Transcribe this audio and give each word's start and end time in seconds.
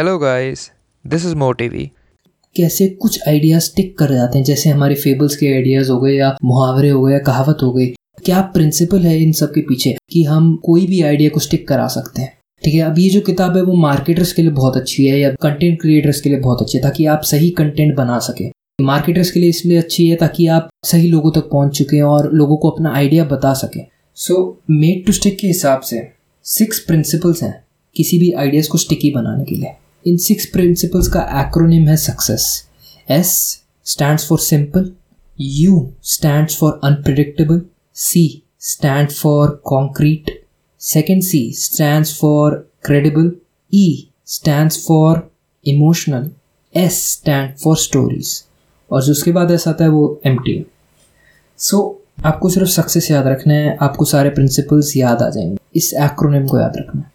Hello 0.00 0.18
guys 0.18 0.60
this 1.04 1.24
is 1.26 1.34
मोटिवी 1.36 1.84
कैसे 2.56 2.86
कुछ 3.00 3.18
आइडियाज़ 3.28 3.68
टिक 3.76 3.98
कर 3.98 4.12
जाते 4.12 4.38
हैं, 4.38 4.44
जैसे 4.44 4.70
हमारे 4.70 4.94
फेबल्स 4.94 5.36
के 5.36 5.46
आइडियाज़ 5.46 5.90
हो 5.90 5.98
गए 6.00 6.12
या 6.12 6.30
मुहावरे 6.44 6.88
हो 6.88 7.02
गए 7.02 7.12
या 7.12 7.18
कहावत 7.18 7.62
हो 7.62 7.70
गई। 7.72 7.86
क्या 8.24 8.40
प्रिंसिपल 8.54 8.98
है 8.98 9.16
इन 9.22 9.32
सब 9.32 9.52
के 9.54 9.60
पीछे 9.60 9.94
कि 10.12 10.22
हम 10.24 10.54
कोई 10.64 10.86
भी 10.86 11.00
आइडिया 11.02 11.30
को 11.30 11.40
स्टिक 11.40 11.66
करा 11.68 11.86
सकते 11.88 12.22
हैं? 12.22 12.32
ठीक 12.62 12.74
है, 12.74 12.80
अब 12.80 12.98
ये 12.98 13.08
जो 13.10 13.20
किताब 13.20 13.56
है, 13.56 13.62
वो 13.62 13.74
मार्केटर्स 13.74 14.32
के 14.32 14.42
लिए 14.42 14.50
बहुत 14.50 14.76
अच्छी 14.76 15.06
है 15.06 15.18
या 15.18 15.30
कंटेंट 15.32 15.80
क्रिएटर्स 15.80 16.20
के 16.20 16.30
लिए 16.30 16.38
बहुत 16.38 16.62
अच्छी 16.62 16.78
है, 16.78 16.82
ताकि 16.84 17.06
आप 17.06 17.22
सही 17.22 17.50
कंटेंट 17.50 17.94
बना 17.96 18.18
सके। 18.20 18.48
मार्केटर्स 18.82 19.30
के 19.30 19.40
लिए 19.40 19.50
इसलिए 19.50 19.78
अच्छी 19.78 20.08
है 20.08 20.16
ताकि 20.16 20.46
आप 20.48 20.70
सही 20.84 21.08
लोगों 21.08 21.32
तक 21.32 21.50
पहुँच 21.52 21.76
चुके 21.78 21.96
हैं 21.96 22.04
और 22.04 22.32
लोगों 22.32 22.56
को 22.56 22.70
अपना 22.70 22.94
आइडिया 22.94 23.24
बता 23.26 23.52
सकें। 23.54 23.84
सो 24.16 24.62
मेड 24.70 25.04
टू 25.06 25.12
स्टिक 25.12 25.38
के 25.38 25.46
हिसाब 25.46 25.80
से 25.82 26.02
सिक्स 26.46 26.78
प्रिंसिपल्स 26.78 27.42
हैं 27.42 27.54
किसी 27.96 28.18
भी 28.18 28.32
आइडियाज़ 28.32 28.68
को 28.68 28.78
स्टिकी 28.78 29.10
बनाने 29.10 29.44
के 29.44 29.54
लिए। 29.54 29.74
इन 30.06 30.16
सिक्स 30.16 30.46
प्रिंसिपल्स 30.46 31.08
का 31.08 31.20
एक्रोनिम 31.20 31.88
है 31.88 31.96
success 31.96 32.68
S 33.10 33.62
stands 33.84 34.28
for 34.28 34.38
simple 34.38 34.92
U 35.40 35.92
stands 36.02 36.56
for 36.56 36.80
unpredictable 36.84 37.62
C 37.94 38.42
stand 38.60 39.10
for 39.10 39.62
concrete 39.64 40.44
second 40.80 41.22
C 41.22 41.52
stands 41.52 42.18
for 42.18 42.70
credible 42.84 43.32
E 43.74 44.10
stands 44.26 44.86
for 44.86 45.32
emotional 45.66 46.30
S 46.76 47.12
stand 47.12 47.56
for 47.56 47.76
stories 47.76 48.44
और 48.90 49.04
जो 49.04 49.12
उसके 49.12 49.32
बाद 49.32 49.50
ऐसा 49.50 49.70
आता 49.70 49.84
है 49.84 49.90
वो 49.90 50.20
एम 50.26 50.36
टी 50.36 50.66
सो 51.58 51.96
आपको 52.24 52.48
सिर्फ़ 52.48 52.68
सक्सेस 52.68 53.10
याद 53.10 53.26
रखना 53.26 53.54
है, 53.54 53.76
आपको 53.80 54.04
सारे 54.04 54.30
प्रिंसिपल्स 54.30 54.96
याद 54.96 55.22
आ 55.22 55.30
जाएँगे। 55.30 55.58
इस 55.76 55.94
एक्रोनिम 55.94 56.46
को 56.46 56.60
याद 56.60 56.72
रखना 56.76 57.00
है। 57.00 57.12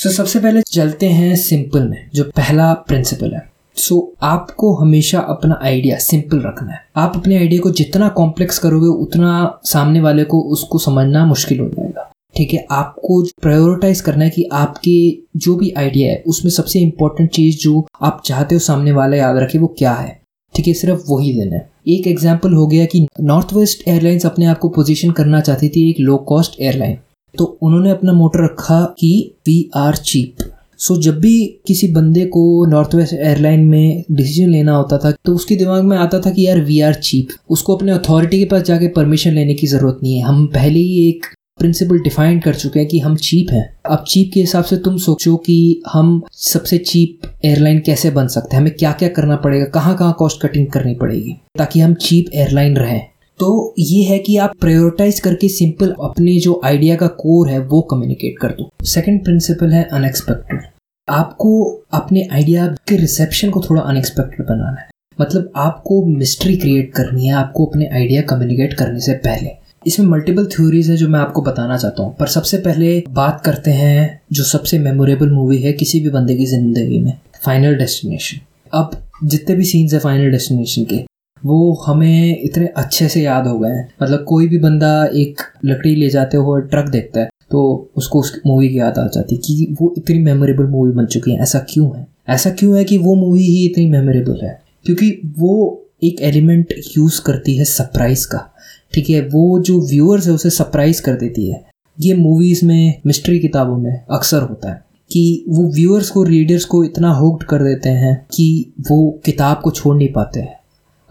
सो 0.00 0.08
so, 0.08 0.16
सबसे 0.16 0.40
पहले 0.40 0.60
चलते 0.62 1.06
हैं 1.06 1.36
सिंपल 1.36 1.88
में 1.88 2.10
जो 2.14 2.24
पहला 2.24 2.72
प्रिंसिपल 2.74 3.32
है। 3.34 3.50
सो 3.76 3.94
so, 3.94 4.24
आपको 4.24 4.74
हमेशा 4.74 5.20
अपना 5.20 5.58
आइडिया 5.62 5.98
सिंपल 5.98 6.40
रखना 6.40 6.72
है। 6.72 6.78
आप 6.96 7.16
अपने 7.16 7.36
आइडिया 7.36 7.60
को 7.60 7.70
जितना 7.70 8.08
कॉम्प्लेक्स 8.08 8.58
करोगे 8.58 8.86
उतना 8.86 9.60
सामने 9.64 10.00
वाले 10.00 10.24
को 10.24 10.40
उसको 10.40 10.78
समझना 10.78 11.26
मुश्किल 11.26 11.60
हो 11.60 11.68
जाएगा। 11.68 12.10
ठीक 12.36 12.54
है? 12.54 12.66
आपको 12.70 13.22
प्रायोरिटाइज 13.42 14.00
करना 14.00 14.24
है 14.24 14.30
कि 14.30 14.48
आपके 14.52 15.18
जो 15.36 15.56
भी 15.56 15.70
आइडिया 15.70 16.12
है 16.12 16.22
उसमें 16.26 16.52
सबसे 16.52 16.80
इंपॉर्टेंट 16.80 17.30
चीज़ 17.30 17.58
जो 17.58 17.86
आप 18.02 18.22
चाहते 18.24 18.54
हो 18.54 18.58
सामने 18.58 18.92
वाला 18.92 19.16
याद 19.16 19.36
रखे 19.36 19.58
वो 19.58 19.74
क्या 19.78 19.92
है? 19.92 20.20
ठीक 20.54 20.66
है? 20.66 20.74
सिर्फ़ 20.74 21.02
वही 21.10 21.32
देना 21.32 21.56
है। 21.56 21.70
एक 21.88 22.06
एग्ज़ाम्पल 22.06 22.52
हो 22.52 22.66
गया 22.66 22.84
कि 22.84 23.06
नॉर्थ 23.20 23.54
वेस्ट 23.54 23.88
एयरलाइंस 23.88 24.26
अपने 24.26 24.46
आप 24.46 24.58
को 24.58 24.68
पोजिशन 24.68 25.10
करना 25.10 25.40
चाहती 25.40 25.68
थी 25.68 25.90
एक 25.90 26.00
लो 26.00 26.16
कॉस्ट 26.16 26.60
एयरलाइन 26.60 26.98
तो 27.38 27.44
उन्होंने 27.62 27.90
अपना 27.90 28.12
मोटर 28.12 28.44
रखा 28.44 28.94
कि 28.98 29.34
वी 29.46 29.70
आर 29.76 29.96
चीप 29.96 30.36
सो 30.78 30.96
जब 30.96 31.18
भी 31.20 31.60
किसी 31.66 31.88
बंदे 31.88 32.24
को 32.26 32.66
नॉर्थ 32.66 32.94
वेस्ट 32.94 33.14
एयरलाइन 33.14 33.60
में 33.60 34.04
डिसीज़न 34.10 34.50
लेना 34.50 34.76
होता 34.76 34.98
था 34.98 35.10
तो 35.24 35.34
उसके 35.34 35.56
दिमाग 35.56 35.84
में 35.84 35.96
आता 35.96 36.20
था 36.20 36.30
कि 36.30 36.46
यार 36.46 36.60
वी 36.60 36.80
आर 36.80 36.94
चीप 36.94 37.28
उसको 37.50 37.76
अपने 37.76 37.92
अथॉरिटी 37.92 38.38
के 38.38 38.44
पास 38.44 38.62
जाके 38.62 38.88
परमिशन 38.88 39.32
लेने 39.32 39.54
की 39.54 39.66
ज़रूरत 39.66 39.98
नहीं 40.02 40.16
है। 40.16 40.22
हम 40.22 40.46
पहले 40.46 40.78
ही 40.78 41.08
एक 41.08 41.26
प्रिंसिपल 41.58 41.98
डिफाइन 41.98 42.40
कर 42.40 42.54
चुके 42.54 42.78
हैं 42.80 42.88
कि 42.88 42.98
हम 42.98 43.16
चीप 43.16 43.46
हैं। 43.52 43.76
अब 43.90 44.04
चीप 44.08 44.30
के 44.34 44.40
हिसाब 44.40 44.64
से 44.64 44.76
तुम 44.76 44.96
सोचो 44.96 45.36
कि 45.36 45.82
हम 45.92 46.22
सबसे 46.32 46.78
चीप 46.78 47.20
एयरलाइन 47.44 47.80
कैसे 47.80 48.10
बन 48.10 48.28
सकते 48.28 48.56
हैं? 48.56 48.62
हमें 48.62 48.74
क्या 48.74 48.92
क्या 48.92 49.08
करना 49.08 49.36
पड़ेगा? 49.36 49.64
कहाँ 49.64 49.96
कहाँ 49.96 50.16
कॉस्ट 50.18 50.42
कटिंग 50.42 50.66
करनी 50.66 50.94
पड़ेगी? 50.94 51.36
ताकि 51.58 51.80
हम 51.80 51.94
चीप 51.94 52.26
एयरलाइन 52.34 52.76
रहें। 52.76 53.09
तो 53.40 53.74
ये 53.78 54.02
है 54.04 54.18
कि 54.18 54.36
आप 54.36 54.54
प्रायोरिटाइज 54.60 55.18
करके 55.20 55.48
सिंपल 55.48 55.94
अपने 56.02 56.34
जो 56.40 56.60
आइडिया 56.64 56.96
का 56.96 57.06
कोर 57.18 57.48
है, 57.48 57.58
वो 57.60 57.80
कम्युनिकेट 57.82 58.38
कर 58.38 58.50
दो। 58.50 58.68
सेकंड 58.86 59.22
प्रिंसिपल 59.24 59.72
है 59.72 59.82
अनएक्सपेक्टेड 59.92 60.62
आपको 61.08 61.52
अपने 61.92 62.26
आइडिया 62.32 62.66
के 62.88 62.96
रिसेप्शन 62.96 63.50
को 63.50 63.60
थोड़ा 63.60 63.82
अनएक्सपेक्टेड 63.82 64.46
बनाना 64.46 64.80
है। 64.80 64.88
मतलब 65.18 65.52
आपको 65.56 66.04
मिस्ट्री 66.06 66.56
क्रिएट 66.56 66.92
करनी 66.94 67.26
है, 67.26 67.32
आपको 67.34 67.66
अपने 67.66 67.88
आइडिया 67.88 68.22
कम्युनिकेट 68.28 68.74
करने 68.74 69.00
से 69.00 69.14
पहले। 69.24 69.50
इसमें 69.86 70.06
मल्टीपल 70.06 70.46
थ्योरीज 70.46 70.90
है 70.90 70.96
जो 70.96 71.08
मैं 71.08 71.20
आपको 71.20 71.42
बताना 71.42 71.76
चाहता 71.78 72.02
हूँ। 72.02 72.14
पर 72.16 72.26
सबसे 72.28 72.58
पहले 72.58 73.02
बात 73.10 73.40
करते 73.44 73.70
हैं 73.72 74.20
जो 74.32 74.44
सबसे 74.44 74.78
मेमोरेबल 74.78 75.30
मूवी 75.30 75.58
है 75.58 75.72
किसी 75.74 76.00
भी 76.00 76.10
बंदे 76.10 76.36
की 76.36 76.46
ज़िंदगी 76.46 76.98
में 76.98 77.12
फाइनल 77.44 77.76
डेस्टिनेशन 77.76 78.40
अब 78.72 79.02
जितने 79.24 79.56
भी 79.56 79.64
सीन्स 79.64 79.94
है 79.94 80.00
फाइनल 80.00 80.30
डेस्टिनेशन 80.30 80.84
के 80.84 81.04
वो 81.44 81.72
हमें 81.86 82.40
इतने 82.42 82.66
अच्छे 82.66 83.08
से 83.08 83.22
याद 83.22 83.46
हो 83.46 83.58
गए 83.58 83.68
हैं। 83.68 83.88
मतलब 84.02 84.24
कोई 84.28 84.48
भी 84.48 84.58
बंदा 84.58 85.04
एक 85.04 85.40
लकड़ी 85.64 85.94
ले 85.94 86.08
जाते 86.08 86.36
हुए 86.36 86.60
ट्रक 86.60 86.88
देखता 86.88 87.20
है 87.20 87.28
तो 87.50 87.90
उसको 87.96 88.20
उस 88.20 88.40
मूवी 88.46 88.68
की 88.68 88.78
याद 88.78 88.98
आ 88.98 89.06
जाती 89.06 89.34
है 89.34 89.40
कि 89.40 89.76
वो 89.82 89.94
इतनी 89.98 90.18
मेमोरेबल 90.18 90.64
मूवी 90.64 90.92
बन 90.92 91.06
चुकी 91.06 91.30
है। 91.30 91.40
ऐसा 91.40 91.58
क्यों 91.58 91.98
है? 91.98 92.06
ऐसा 92.28 92.50
क्यों 92.50 92.78
है 92.78 92.84
कि 92.84 92.98
वो 92.98 93.14
मूवी 93.14 93.42
ही 93.42 93.66
इतनी 93.66 93.90
मेमोरेबल 93.90 94.40
है? 94.42 94.62
क्योंकि 94.84 95.34
वो 95.38 95.82
एक 96.04 96.20
एलिमेंट 96.20 96.74
यूज़ 96.98 97.20
करती 97.22 97.56
है 97.56 97.64
सरप्राइज़ 97.64 98.26
का। 98.26 98.54
ठीक 98.94 99.10
है, 99.10 99.20
वो 99.20 99.60
जो 99.60 99.80
व्यूअर्स 99.80 100.26
है 100.26 100.32
उसे 100.32 100.50
सरप्राइज़ 100.50 101.02
कर 101.02 101.12
देती 101.12 101.50
है। 101.50 101.64
ये 102.00 102.14
मूवीज़ 102.14 102.66
में 102.66 103.00
मिस्ट्री 103.06 103.38
किताबों 103.38 103.76
में 103.76 104.04
अक्सर 104.10 104.42
होता 104.42 104.70
है 104.70 104.84
कि 105.12 105.44
वो 105.48 105.70
व्यूअर्स 105.72 106.10
को 106.10 106.22
रीडर्स 106.22 106.64
को 106.64 106.84
इतना 106.84 107.12
होक्ड 107.12 107.46
कर 107.46 107.64
देते 107.64 107.88
हैं 107.88 108.26
कि 108.34 108.72
वो 108.80 109.20
किताब 109.24 109.60
को 109.64 109.70
छोड़ 109.70 109.96
नहीं 109.96 110.12
पाते 110.12 110.40
हैं। 110.40 110.59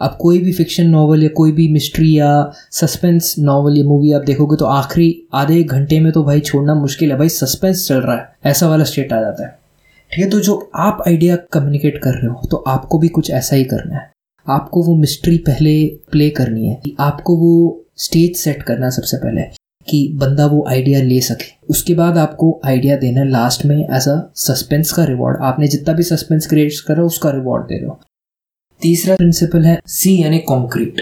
अब 0.01 0.17
कोई 0.21 0.39
भी 0.39 0.51
फिक्शन 0.53 0.89
नावल 0.89 1.23
या 1.23 1.29
कोई 1.35 1.51
भी 1.51 1.67
मिस्ट्री 1.73 2.11
या 2.17 2.31
सस्पेंस 2.71 3.33
नावल 3.39 3.77
या 3.77 3.83
मूवी 3.85 4.11
आप 4.11 4.21
देखोगे 4.21 4.55
तो 4.55 4.65
आखिरी 4.65 5.07
आधे 5.33 5.61
घंटे 5.63 5.99
में 5.99 6.11
तो 6.11 6.23
भाई 6.23 6.39
छोड़ना 6.41 6.75
मुश्किल 6.75 7.11
है। 7.11 7.17
भाई 7.17 7.29
सस्पेंस 7.29 7.87
चल 7.87 8.01
रहा 8.01 8.15
है। 8.15 8.27
ऐसा 8.45 8.69
वाला 8.69 8.83
स्टेट 8.83 9.13
आ 9.13 9.21
जाता 9.21 9.45
है। 9.45 9.57
ठीक 10.11 10.23
है 10.23 10.29
तो 10.29 10.39
जो 10.39 10.69
आप 10.75 11.03
आइडिया 11.07 11.35
कम्युनिकेट 11.53 12.01
कर 12.03 12.13
रहे 12.13 12.27
हो 12.27 12.47
तो 12.51 12.57
आपको 12.67 12.99
भी 12.99 13.07
कुछ 13.07 13.31
ऐसा 13.31 13.55
ही 13.55 13.63
करना 13.63 13.95
है। 13.95 14.09
आपको 14.47 14.83
वो 14.83 14.95
मिस्ट्री 14.95 15.37
पहले 15.37 15.73
प्ले 16.11 16.29
करनी 16.29 16.67
है 16.67 16.81
आपको 16.99 17.35
वो 17.37 17.85
स्टेज 17.97 18.35
सेट 18.37 18.63
करना 18.63 18.89
सबसे 18.89 19.17
पहले 19.17 19.41
कि 19.87 20.07
बंदा 20.15 20.45
वो 20.45 20.63
आइडिया 20.69 21.01
ले 21.01 21.19
सके। 21.21 21.45
उसके 21.69 21.93
बाद 21.93 22.17
आपको 22.17 22.59
आइडिया 22.65 22.95
देना 22.97 23.23
लास्ट 23.23 23.65
में 23.65 23.77
एज 23.77 24.07
अ 24.07 24.19
सस्पेंस 24.35 24.91
का 24.91 25.03
रिवॉर्ड 25.03 25.37
आपने 25.41 25.67
जितना 25.67 25.93
भी 25.93 26.03
सस्पेंस 26.03 26.47
क्रिएट 26.47 26.79
करा, 26.87 27.03
उसका 27.03 27.29
रिवॉर्ड 27.29 27.63
दे 27.63 27.79
दो 27.79 27.99
तीसरा 28.81 29.15
प्रिंसिपल 29.15 29.65
है 29.65 29.79
सी 29.87 30.21
यानी 30.21 30.37
कॉन्क्रीट 30.39 31.01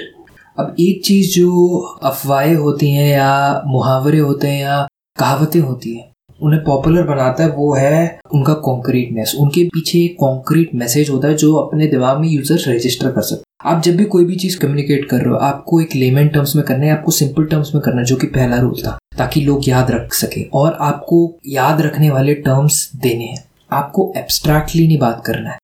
अब 0.59 0.75
एक 0.79 1.03
चीज़ 1.05 1.29
जो 1.31 1.79
अफवाहें 2.03 2.55
होती 2.55 2.91
हैं 2.91 3.09
या 3.09 3.63
मुहावरे 3.67 4.19
होते 4.19 4.47
हैं 4.47 4.61
या 4.61 4.87
कहावतें 5.17 5.59
होती 5.59 5.95
हैं, 5.95 6.05
उन्हें 6.39 6.63
पॉपुलर 6.63 7.03
बनाता 7.03 7.43
है, 7.43 7.49
वो 7.49 7.73
है 7.75 8.19
उनका 8.33 8.53
कॉन्क्रीटनेस 8.53 9.35
उनके 9.39 9.63
पीछे 9.63 9.99
एक 9.99 10.15
कॉन्क्रीट 10.19 10.73
मैसेज 10.75 11.09
होता 11.09 11.27
है 11.27 11.35
जो 11.35 11.53
अपने 11.55 11.87
दिमाग 11.87 12.19
में 12.19 12.27
यूज़र 12.29 12.69
रजिस्टर 12.69 13.11
कर 13.11 13.21
सकते 13.21 13.43
आप 13.65 13.81
जब 13.83 13.95
भी 13.95 14.05
कोई 14.05 14.25
भी 14.25 14.35
चीज़ 14.35 14.57
कम्युनिकेट 14.59 15.05
कर 15.09 15.17
रहे 15.17 15.29
हो, 15.29 15.35
आपको 15.35 15.81
एक 15.81 15.95
लेमन 15.95 16.27
टर्म्स 16.27 16.55
में 16.55 16.63
करना 16.65 16.85
है 16.85 16.91
आपको 16.91 17.11
सिंपल 17.11 17.45
टर्म्स 17.45 17.73
में 17.75 17.81
करना 17.83 17.99
है, 17.99 18.05
जो 18.05 18.15
कि 18.15 18.27
पहला 18.27 18.57
रूल 18.57 18.81
था, 18.81 18.97
ताकि 19.17 19.41
लोग 19.41 19.69
याद 19.69 19.91
रख 19.91 20.13
सके 20.13 20.43
और 20.53 20.77
आपको 20.81 21.19
याद 21.47 21.81
रखने 21.81 22.09
वाले 22.09 22.33
टर्म्स 22.33 22.89
देने 22.95 23.25
हैं। 23.25 23.43
आपको 23.71 24.11
एब्स्ट्रैक्टली 24.17 24.87
नहीं 24.87 24.99
बात 24.99 25.23
करना 25.25 25.49
है। 25.49 25.57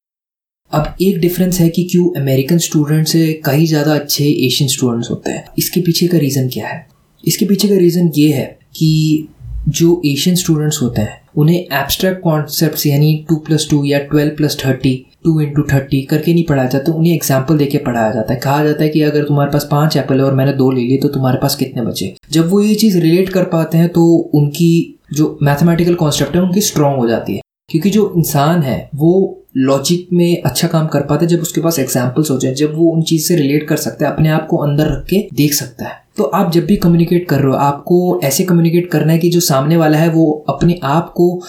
अब 0.74 0.96
एक 1.02 1.20
डिफरेंस 1.20 1.60
है 1.60 1.68
कि 1.70 1.84
क्यों 1.84 2.06
अमेरिकन 2.22 2.58
स्टूडेंट 2.58 3.08
से 3.08 3.32
कहीं 3.46 3.66
ज़्यादा 3.68 3.94
अच्छे 3.94 4.24
एशियन 4.46 4.70
स्टूडेंट्स 4.70 5.10
होते 5.12 5.32
हैं। 5.32 5.44
इसके 5.58 5.82
पीछे 5.82 6.08
का 6.08 6.18
रीज़न 6.18 6.48
क्या 6.48 6.68
है? 6.68 6.86
इसके 7.24 7.46
पीछे 7.46 7.68
का 7.68 7.76
रीज़न 7.76 8.10
ये 8.16 8.32
है 8.32 8.46
कि 8.76 9.28
जो 9.70 10.02
एशियन 10.06 10.36
स्टूडेंट्स 10.36 10.82
होते 10.82 11.02
हैं, 11.02 11.20
उन्हें 11.38 11.58
एब्स्ट्रैक्ट 11.58 12.22
कॉन्सेप्ट 12.22 12.86
यानी 12.88 13.14
टू 13.30 13.36
प्लस 13.36 13.68
टू 13.70 13.84
या 13.84 14.00
twelve 14.00 14.36
plus 14.36 14.58
thirty 14.66 14.96
two 15.24 15.40
into 15.42 15.64
thirty 15.64 16.02
करके 16.02 16.34
नहीं 16.34 16.46
पढ़ाया 16.46 16.70
जाता, 16.70 16.92
उन्हें 16.92 17.14
एग्ज़ाम्पल 17.14 17.58
देके 17.58 17.78
पढ़ाया 17.78 18.12
जाता 18.12 18.34
है। 18.34 18.40
कहा 18.40 18.64
जाता 18.64 18.84
है 18.84 18.90
कि 18.90 19.02
अगर 19.02 19.24
तुम्हारे 19.24 19.52
पास 19.52 19.68
पाँच 19.72 19.98
एप्पल 19.98 20.18
है 20.18 20.24
और 20.24 20.34
मैंने 20.36 20.54
दो 20.54 20.72
ले 20.72 20.82
लिए 20.82 20.98
तो 20.98 21.08
तुम्हारे 21.10 21.38
पास 21.42 21.56
कितने 21.56 21.82
बचे? 21.82 22.14
जब 22.32 22.50
वो 22.50 22.62
ये 22.62 22.76
चीज़ 22.76 22.98
रिलेट 22.98 23.30
कर 23.30 23.44
पाते 23.44 23.78
हैं 23.78 23.90
तो 23.90 24.08
उनकी 24.36 25.00
जो 25.14 25.38
मैथमेटिकल 25.44 25.96
कॉन्सेप्ट 25.96 26.36
है, 26.36 26.42
उनकी 26.42 26.62
स्ट्रांग 26.62 26.98
हो 26.98 27.08
जाती 27.08 27.36
है। 27.36 27.42
क्योंकि 27.70 27.90
जो 27.90 28.14
इंसान 28.18 28.62
है, 28.64 28.90
वो 28.96 29.40
लॉजिक 29.56 30.08
में 30.14 30.42
अच्छा 30.42 30.68
काम 30.68 30.88
कर 30.88 31.02
पाता 31.02 31.22
है 31.22 31.28
जब 31.28 31.42
उसके 31.42 31.62
पास 31.62 31.80
एग्जाम्पल्स 31.80 32.32
हो 32.32 32.38
जाए, 32.38 32.54
जब 32.54 32.76
वो 32.76 32.92
उन 32.92 33.02
चीज़ 33.02 33.28
से 33.28 33.36
रिलेट 33.36 33.68
कर 33.68 33.78
सकता 33.78 34.06
है, 34.06 34.12
अपने 34.14 34.30
आप 34.30 34.48
को 34.48 34.58
अंदर 34.58 34.88
रख 34.88 35.06
के 35.10 35.28
देख 35.34 35.54
सकता 35.54 35.86
है। 35.86 36.02
तो 36.18 36.24
आप 36.24 36.52
जब 36.52 36.66
भी 36.66 36.76
कम्युनिकेट 36.76 37.28
कर 37.30 37.40
रहे 37.40 37.48
हो, 37.48 37.54
आपको 37.54 38.20
ऐसे 38.24 38.44
कम्युनिकेट 38.44 38.90
करना 38.92 39.14
है 39.14 39.20
कि 39.20 39.30
जो 39.30 39.40
सामने 39.40 39.78
वाला 39.78 39.98
है, 39.98 40.10
वो 40.10 40.46
अपने 40.50 40.80
आप 40.84 41.14
को 41.14 41.42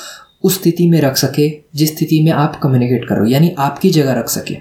उस 0.45 0.61
स्थिति 0.61 0.89
में 0.91 1.01
रख 1.01 1.17
सके, 1.17 1.51
जिस 1.75 1.97
स्थिति 1.97 2.23
में 2.25 2.33
आप 2.33 2.59
कम्युनिकेट 2.63 3.09
करो 3.09 3.27
यानी 3.27 3.55
आपकी 3.59 3.91
जगह 3.91 4.13
रख 4.13 4.29
सके। 4.29 4.57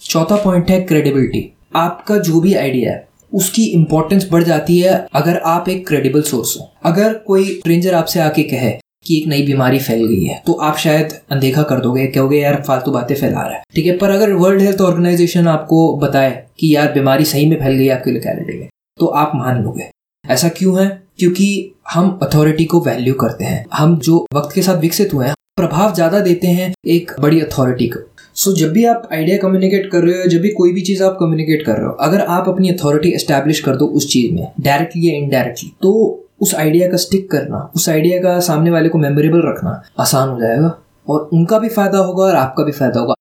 चौथा 0.00 0.36
पॉइंट 0.36 0.70
है 0.70 0.80
क्रेडिबिलिटी 0.80 1.52
आपका 1.76 2.16
जो 2.18 2.40
भी 2.40 2.54
आइडिया 2.54 2.92
है, 2.92 3.06
उसकी 3.32 3.64
इंपॉर्टेंस 3.64 4.28
बढ़ 4.32 4.42
जाती 4.42 4.78
है 4.78 5.06
अगर 5.14 5.36
आप 5.46 5.68
एक 5.68 5.86
क्रेडिबल 5.88 6.22
सोर्स 6.22 6.56
हो। 6.60 6.68
अगर 6.84 7.14
कोई 7.26 7.44
स्ट्रेंजर 7.50 7.94
आपसे 7.94 8.20
आके 8.20 8.42
कहे 8.42 8.70
कि 9.06 9.16
एक 9.16 9.26
नई 9.28 9.42
बीमारी 9.42 9.78
फैल 9.78 10.04
गई 10.06 10.24
है। 10.24 10.40
तो 10.46 10.52
आप 10.62 10.76
शायद 10.78 11.12
अनदेखा 11.30 11.62
कर 11.62 11.80
दोगे 11.80 12.06
कहोगे 12.08 12.40
यार 12.40 12.62
फालतू 12.66 12.90
बातें 12.90 13.14
फैला 13.14 13.40
रहा 13.40 13.56
है। 13.56 13.62
ठीक 13.74 13.86
है 13.86 13.96
पर 13.98 14.10
अगर 14.10 14.32
वर्ल्ड 14.34 14.62
हेल्थ 14.62 14.80
ऑर्गेनाइजेशन 14.82 15.48
आपको 15.48 15.96
बताए 15.98 16.30
कि 16.60 16.74
यार 16.74 16.92
बीमारी 16.92 17.24
सही 17.24 17.46
में 17.46 17.58
फैल 17.60 17.76
गई 17.76 17.88
आपकी 17.88 18.10
लोकेलिटी 18.10 18.58
में 18.58 18.68
तो 18.98 19.06
आप 19.06 19.32
मान 19.36 19.62
लोगे। 19.62 19.90
ऐसा 20.24 20.48
क्यों 20.48 20.80
है? 20.80 20.88
क्योंकि 21.18 21.48
हम 21.90 22.18
अथॉरिटी 22.22 22.64
को 22.64 22.80
वैल्यू 22.80 23.14
करते 23.14 23.44
हैं। 23.44 23.64
हम 23.74 23.96
जो 23.98 24.26
वक्त 24.34 24.54
के 24.54 24.62
साथ 24.62 24.80
विकसित 24.80 25.14
हुए 25.14 25.26
हैं 25.26 25.34
प्रभाव 25.56 25.94
ज़्यादा 25.94 26.20
देते 26.20 26.46
हैं 26.48 26.72
एक 26.86 27.12
बड़ी 27.20 27.40
अथॉरिटी 27.40 27.86
को। 27.86 28.00
सो 28.34 28.50
so, 28.50 28.56
जब 28.58 28.72
भी 28.72 28.84
आप 28.84 29.08
आइडिया 29.12 29.36
कम्युनिकेट 29.38 29.90
कर 29.90 30.02
रहे 30.02 30.18
हो 30.18 30.28
जब 30.28 30.40
भी 30.40 30.48
कोई 30.48 30.72
भी 30.72 30.80
चीज़ 30.80 31.02
आप 31.02 31.16
कम्युनिकेट 31.20 31.64
कर 31.66 31.72
रहे 31.72 31.86
हो 31.86 31.92
अगर 32.00 32.20
आप 32.20 32.48
अपनी 32.48 32.70
अथॉरिटी 32.70 33.10
एस्टेब्लिश 33.10 33.60
कर 33.60 33.76
दो 33.76 33.86
उस 33.86 34.12
चीज़ 34.12 34.32
में 34.34 34.46
डायरेक्टली 34.60 35.08
या 35.08 35.14
इनडायरेक्टली 35.14 35.70
तो 35.82 35.92
उस 36.40 36.54
आइडिया 36.54 36.88
का 36.90 36.96
स्टिक 36.98 37.30
करना, 37.30 37.70
उस 37.76 37.88
आइडिया 37.88 38.18
का 38.22 38.38
सामने 38.42 38.70
वाले 38.70 38.88
को 38.88 38.98
मेमोरेबल 38.98 39.42
रखना 39.48 39.80
आसान 40.00 40.28
हो 40.28 40.40
जाएगा 40.40 40.78
और 41.08 41.28
उनका 41.32 41.58
भी 41.58 41.68
फ़ायदा 41.70 41.98
होगा 41.98 42.24
और 42.24 42.34
आपका 42.36 42.64
भी 42.64 42.72
फ़ायदा 42.72 43.00
होगा। 43.00 43.14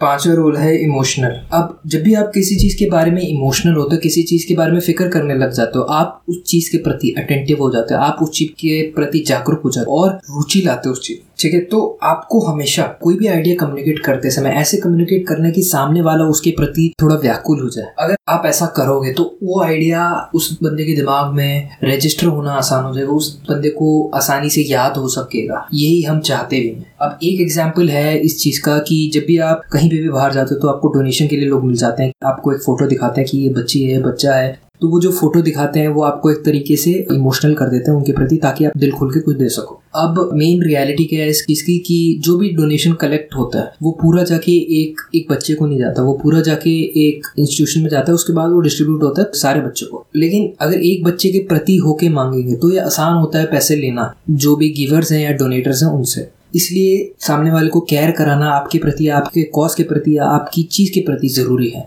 पांचवा 0.00 0.32
रोल 0.34 0.56
है 0.56 0.74
इमोशनल 0.76 1.34
अब 1.52 1.80
जब 1.86 2.02
भी 2.02 2.14
आप 2.14 2.30
किसी 2.34 2.56
चीज़ 2.56 2.76
के 2.78 2.86
बारे 2.90 3.10
में 3.10 3.20
इमोशनल 3.22 3.74
होते 3.74 3.94
हो, 3.94 4.00
किसी 4.00 4.22
चीज़ 4.22 4.46
के 4.48 4.54
बारे 4.54 4.72
में 4.72 4.80
फ़िक्र 4.80 5.08
करने 5.08 5.34
लग 5.34 5.50
जाते 5.52 5.78
हो, 5.78 5.84
आप 5.84 6.24
उस 6.28 6.42
चीज़ 6.46 6.70
के 6.72 6.78
प्रति 6.78 7.14
अटेंटिव 7.18 7.62
हो 7.62 7.70
जाते 7.72 7.94
हो, 7.94 8.00
आप 8.00 8.18
उस 8.22 8.30
चीज़ 8.30 8.50
के 8.52 8.82
प्रति 8.92 9.20
जागरूक 9.28 9.60
हो 9.64 9.70
जाते 9.70 9.90
हो 9.90 10.00
और 10.00 10.10
रुचि 10.30 10.62
लाते 10.66 10.88
हो 10.88 10.92
उस 10.92 11.06
चीज़ 11.06 11.18
ठीक 11.38 11.54
है? 11.54 11.60
तो 11.60 11.98
आपको 12.02 12.40
हमेशा 12.42 12.82
कोई 13.02 13.16
भी 13.16 13.26
आइडिया 13.26 13.56
कम्युनिकेट 13.56 13.98
करते 14.04 14.30
समय, 14.30 14.50
ऐसे 14.50 14.76
कम्युनिकेट 14.76 15.26
करना 15.28 15.50
कि 15.50 15.62
सामने 15.64 16.02
वाला 16.02 16.24
उसके 16.26 16.50
प्रति 16.50 16.92
थोड़ा 17.02 17.14
व्याकुल 17.16 17.60
हो 17.60 17.68
जाए। 17.68 17.92
अगर 18.00 18.16
आप 18.28 18.46
ऐसा 18.46 18.66
करोगे 18.76 19.12
तो 19.12 19.24
वो 19.42 19.60
आइडिया 19.62 20.08
उस 20.34 20.50
बंदे 20.62 20.84
के 20.84 20.94
दिमाग 20.96 21.32
में 21.34 21.68
रजिस्टर 21.84 22.26
होना 22.26 22.52
आसान 22.52 22.84
हो 22.84 22.94
जाएगा, 22.94 23.12
उस 23.12 23.38
बंदे 23.48 23.70
को 23.70 24.10
आसानी 24.14 24.50
से 24.50 24.62
याद 24.62 24.96
हो 24.96 25.08
सकेगा। 25.10 25.66
यही 25.74 26.02
हम 26.02 26.20
चाहते 26.22 26.60
भी 26.60 26.68
हैं। 26.68 26.92
अब 27.02 27.18
एक 27.22 27.40
एग्ज़ाम्पल 27.40 27.88
है 27.90 28.18
इस 28.18 28.38
चीज़ 28.40 28.60
का 28.62 28.78
कि 28.80 29.10
जब 29.14 29.24
भी 29.26 29.38
आप 29.44 29.62
कहीं 29.72 29.90
पे 29.90 30.02
भी 30.02 30.08
बाहर 30.08 30.32
जाते 30.32 30.54
हो 30.54 30.60
तो 30.60 30.68
आपको 30.68 30.88
डोनेशन 30.90 31.26
के 31.26 31.36
लिए 31.36 31.48
लोग 31.48 31.64
मिल 31.64 31.76
जाते 31.76 32.02
हैं। 32.02 32.12
आपको 32.26 32.52
एक 32.52 32.60
फ़ोटो 32.62 32.86
दिखाते 32.86 33.20
हैं 33.20 33.30
कि 33.30 33.38
ये 33.38 33.48
बच्ची 33.52 33.82
है, 33.84 34.02
बच्चा 34.02 34.34
है 34.34 34.58
तो 34.80 34.88
वो 34.88 35.00
जो 35.00 35.10
फ़ोटो 35.12 35.40
दिखाते 35.42 35.80
हैं, 35.80 35.88
वो 35.88 36.02
आपको 36.02 36.30
एक 36.30 36.44
तरीके 36.44 36.76
से 36.76 36.90
इमोशनल 37.12 37.54
कर 37.54 37.68
देते 37.68 37.90
हैं 37.90 37.98
उनके 37.98 38.12
प्रति, 38.12 38.36
ताकि 38.36 38.64
आप 38.64 38.76
दिल 38.76 38.90
खोल 38.92 39.10
के 39.10 39.20
कुछ 39.20 39.36
दे 39.36 39.48
सको। 39.48 39.80
अब 39.96 40.30
मेन 40.34 40.62
रियलिटी 40.62 41.04
क्या 41.04 41.20
है 41.20 41.28
इस, 41.28 41.44
इसकी 41.50 41.78
कि 41.78 42.18
जो 42.20 42.36
भी 42.38 42.50
डोनेशन 42.50 42.92
कलेक्ट 42.92 43.34
होता 43.36 43.58
है, 43.58 43.72
वो 43.82 43.90
पूरा 44.02 44.22
जाके 44.22 44.52
एक 44.80 45.00
एक 45.14 45.26
बच्चे 45.30 45.54
को 45.54 45.66
नहीं 45.66 45.78
जाता, 45.78 46.02
वो 46.02 46.12
पूरा 46.22 46.40
जाके 46.40 46.70
एक 47.06 47.26
इंस्टीट्यूशन 47.38 47.80
में 47.80 47.88
जाता 47.88 48.12
है, 48.12 48.14
उसके 48.14 48.32
बाद 48.32 48.50
वो 48.50 48.60
डिस्ट्रीब्यूट 48.60 49.02
होता 49.02 49.22
है 49.22 49.30
सारे 49.34 49.60
बच्चों 49.60 49.86
को। 49.86 50.04
लेकिन 50.16 50.52
अगर 50.60 50.80
एक 50.80 51.04
बच्चे 51.04 51.28
के 51.28 51.38
प्रति 51.38 51.76
होके 51.76 52.08
मांगेंगे 52.08 52.56
तो 52.56 52.72
ये 52.72 52.78
आसान 52.80 53.14
होता 53.14 53.38
है 53.38 53.46
पैसे 53.46 53.76
लेना, 53.76 54.14
जो 54.30 54.56
भी 54.56 54.70
गिवर्स 54.72 55.12
हैं 55.12 55.20
या 55.20 55.32
डोनेटर्स 55.36 55.82
हैं 55.82 55.90
उनसे। 55.90 56.28
इसलिए 56.54 57.12
सामने 57.20 57.50
वाले 57.50 57.68
को 57.68 57.80
केयर 57.80 58.10
कराना 58.10 58.50
आपके 58.50 58.78
प्रति, 58.78 59.08
आपके 59.08 59.42
कॉज 59.44 59.74
के 59.74 59.82
प्रति 59.82 60.16
या 60.18 60.24
आपकी 60.26 60.62
चीज़ 60.62 60.92
के 60.92 61.00
प्रति 61.00 61.28
ज़रूरी 61.30 61.68
है। 61.68 61.86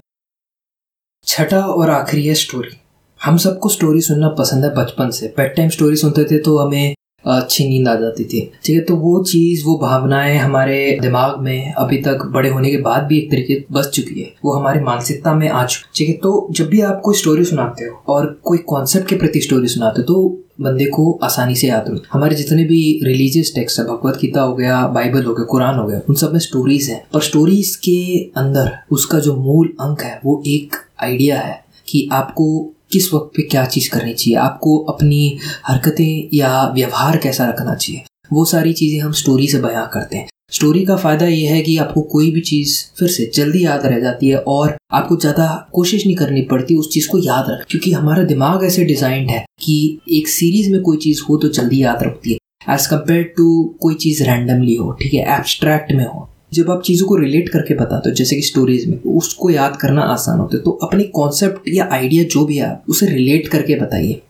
छठा 1.27 1.59
और 1.59 1.89
आखिरी 1.89 2.25
है 2.27 2.33
स्टोरी 2.33 2.77
हम 3.19 3.37
सबको 3.37 3.69
स्टोरी 3.69 4.01
सुनना 4.01 4.27
पसंद 4.29 4.63
है 4.65 4.73
बचपन 4.75 5.09
से। 5.09 5.27
बेड 5.27 5.55
टाइम 5.55 5.69
स्टोरी 5.69 5.95
सुनते 5.95 6.23
थे 6.23 6.37
तो 6.37 6.57
हमें 6.57 6.95
अच्छी 7.25 7.67
नींद 7.69 7.87
आ 7.87 7.95
जाती 7.95 8.23
थी। 8.23 8.39
ठीक 8.63 8.75
है 8.75 8.81
तो 8.81 8.95
वो 8.95 9.23
चीज़, 9.23 9.63
वो 9.65 9.77
भावनाएँ 9.77 10.37
हमारे 10.37 10.97
दिमाग 11.01 11.39
में 11.39 11.73
अभी 11.73 11.97
तक 12.01 12.25
बड़े 12.33 12.49
होने 12.49 12.71
के 12.71 12.77
बाद 12.81 13.03
भी 13.03 13.17
एक 13.17 13.29
तरीके 13.31 13.63
बस 13.71 13.89
चुकी 13.93 14.21
है। 14.21 14.31
वो 14.45 14.53
हमारी 14.53 14.79
मानसिकता 14.79 15.33
में 15.33 15.47
आ 15.49 15.65
चुकी 15.65 15.89
ठीक 15.95 16.09
है 16.09 16.15
तो 16.23 16.47
जब 16.51 16.69
भी 16.69 16.81
आप 16.81 17.01
कोई 17.05 17.15
स्टोरी 17.15 17.45
सुनाते 17.45 17.85
हो 17.85 18.01
और 18.09 18.25
कोई 18.43 18.57
कॉन्सेप्ट 18.67 19.09
के 19.09 19.15
प्रति 19.15 19.41
स्टोरी 19.41 19.67
सुनाते 19.67 20.01
हो 20.01 20.05
तो 20.05 20.43
बंदे 20.61 20.85
को 20.85 21.11
आसानी 21.23 21.55
से 21.55 21.67
याद 21.67 21.89
हो। 21.89 21.97
हमारे 22.13 22.35
जितने 22.35 22.63
भी 22.63 22.79
रिलीजियस 23.03 23.53
टेक्स्ट 23.55 23.79
है, 23.79 23.85
भगवत 23.85 24.17
गीता 24.21 24.41
हो 24.41 24.55
गया 24.55 24.87
बाइबल 24.87 25.23
हो 25.23 25.33
गया 25.33 25.45
कुरान 25.45 25.79
हो 25.79 25.87
गया, 25.87 26.01
उन 26.09 26.15
सब 26.15 26.33
में 26.33 26.39
स्टोरीज 26.39 26.89
है। 26.89 27.03
पर 27.13 27.21
स्टोरीज 27.21 27.75
के 27.75 28.17
अंदर 28.37 28.71
उसका 28.91 29.19
जो 29.19 29.35
मूल 29.35 29.73
अंक 29.81 30.01
है, 30.01 30.19
वो 30.25 30.41
एक 30.47 30.75
आइडिया 30.99 31.39
है 31.39 31.63
कि 31.87 32.07
आपको 32.13 32.47
किस 32.91 33.13
वक्त 33.13 33.31
पे 33.35 33.43
क्या 33.43 33.65
चीज़ 33.67 33.89
करनी 33.91 34.13
चाहिए, 34.13 34.37
आपको 34.37 34.77
अपनी 34.85 35.37
हरकतें 35.65 36.29
या 36.33 36.63
व्यवहार 36.69 37.17
कैसा 37.17 37.47
रखना 37.47 37.75
चाहिए, 37.75 38.03
वो 38.33 38.45
सारी 38.45 38.73
चीज़ें 38.73 38.99
हम 38.99 39.11
स्टोरी 39.13 39.47
से 39.47 39.59
बयां 39.59 39.85
करते 39.93 40.17
हैं। 40.17 40.27
स्टोरी 40.51 40.83
का 40.85 40.95
फ़ायदा 40.97 41.25
यह 41.27 41.53
है 41.53 41.61
कि 41.61 41.77
आपको 41.77 42.01
कोई 42.11 42.29
भी 42.31 42.41
चीज़ 42.41 42.77
फिर 42.99 43.09
से 43.09 43.29
जल्दी 43.35 43.63
याद 43.65 43.85
रह 43.85 43.99
जाती 43.99 44.27
है 44.29 44.37
और 44.39 44.75
आपको 44.93 45.15
ज़्यादा 45.17 45.47
कोशिश 45.73 46.05
नहीं 46.05 46.15
करनी 46.15 46.41
पड़ती 46.51 46.75
उस 46.75 46.89
चीज़ 46.91 47.09
को 47.09 47.17
याद 47.17 47.45
रख, 47.49 47.65
क्योंकि 47.69 47.91
हमारा 47.91 48.23
दिमाग 48.25 48.63
ऐसे 48.65 48.85
डिज़ाइंड 48.85 49.29
है 49.29 49.43
कि 49.61 49.99
एक 50.11 50.27
सीरीज़ 50.29 50.71
में 50.71 50.81
कोई 50.81 50.97
चीज़ 50.99 51.21
हो 51.29 51.37
तो 51.37 51.49
जल्दी 51.49 51.83
याद 51.83 52.03
रखती 52.03 52.31
है 52.31 52.73
एज 52.73 52.85
कंपेयर 52.87 53.23
टू 53.37 53.63
कोई 53.81 53.95
चीज़ 53.97 54.23
रैंडमली 54.23 54.75
हो, 54.75 54.91
ठीक 54.93 55.13
है 55.13 55.37
एब्स्ट्रैक्ट 55.37 55.91
में 55.91 56.05
हो। 56.05 56.29
जब 56.51 56.69
आप 56.71 56.81
चीज़ों 56.81 57.07
को 57.07 57.15
रिलेट 57.15 57.49
करके 57.49 57.73
बताते 57.73 58.09
हो, 58.09 58.15
जैसे 58.15 58.35
कि 58.35 58.41
स्टोरीज 58.41 58.87
में, 58.89 58.99
उसको 59.07 59.49
याद 59.49 59.75
करना 59.75 60.01
आसान 60.03 60.39
होता 60.39 60.57
है 60.57 60.63
तो 60.63 60.71
अपनी 60.83 61.03
कॉन्सेप्ट 61.15 61.67
या 61.67 61.87
आइडिया 61.91 62.23
जो 62.25 62.45
भी 62.45 62.57
है 62.57 62.79
उसे 62.89 63.07
रिलेट 63.07 63.47
करके 63.47 63.75
बताइए। 63.75 64.21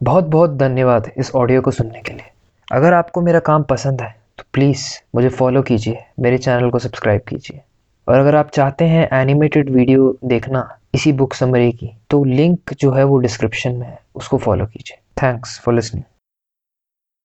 बहुत 0.00 0.24
बहुत 0.26 0.56
धन्यवाद 0.56 1.10
इस 1.18 1.30
ऑडियो 1.34 1.60
को 1.60 1.70
सुनने 1.70 2.00
के 2.00 2.12
लिए। 2.12 2.30
अगर 2.68 2.92
आपको 2.92 3.20
मेरा 3.20 3.38
काम 3.42 3.62
पसंद 3.64 4.00
है 4.00 4.14
तो 4.38 4.44
प्लीज़ 4.52 4.86
मुझे 5.14 5.28
फॉलो 5.30 5.62
कीजिए, 5.62 5.98
मेरे 6.20 6.38
चैनल 6.38 6.70
को 6.70 6.78
सब्सक्राइब 6.78 7.20
कीजिए। 7.28 7.60
और 8.08 8.18
अगर 8.18 8.34
आप 8.36 8.50
चाहते 8.54 8.84
हैं 8.84 9.08
एनिमेटेड 9.12 9.70
वीडियो 9.70 10.16
देखना 10.24 10.68
इसी 10.94 11.12
बुक 11.12 11.34
समरी 11.34 11.70
की 11.72 11.90
तो 12.10 12.22
लिंक 12.24 12.72
जो 12.80 12.90
है 12.92 13.04
वो 13.04 13.18
डिस्क्रिप्शन 13.18 13.72
में 13.72 13.86
है, 13.86 13.98
उसको 14.14 14.38
फॉलो 14.38 14.66
कीजिए। 14.66 14.98
Thanks 15.22 15.58
for 15.60 15.74
listening 15.74 16.04